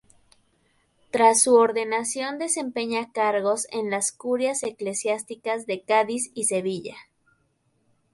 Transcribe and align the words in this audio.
Tras 1.11 1.43
su 1.43 1.53
ordenación 1.53 2.39
desempeña 2.39 3.11
cargos 3.11 3.67
en 3.69 3.91
la 3.91 3.99
curias 4.17 4.63
eclesiásticas 4.63 5.67
de 5.67 5.83
Cádiz 5.83 6.31
y 6.33 6.45
Sevilla. 6.45 6.95